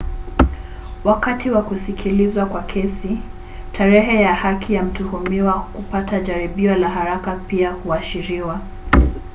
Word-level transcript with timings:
wakati 1.03 1.49
wa 1.49 1.61
kusikilizwa 1.61 2.45
kwa 2.45 2.63
kesi 2.63 3.17
tarehe 3.71 4.21
ya 4.21 4.35
haki 4.35 4.73
ya 4.73 4.83
mtuhumiwa 4.83 5.53
kupata 5.73 6.19
jaribio 6.19 6.75
la 6.75 6.89
haraka 6.89 7.31
pia 7.35 7.71
huashiriwa 7.71 8.59